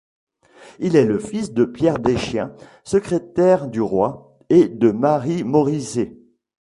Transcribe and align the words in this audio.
Il 0.79 0.95
est 0.95 1.05
le 1.05 1.19
fils 1.19 1.53
de 1.53 1.63
Pierre 1.63 1.99
Deschien, 1.99 2.55
secrétaire 2.83 3.67
du 3.67 3.81
roi, 3.81 4.35
et 4.49 4.67
de 4.67 4.89
Marie 4.89 5.43
Mauriset. 5.43 6.17